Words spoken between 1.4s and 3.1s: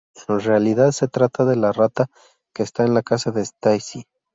de la rata que está en la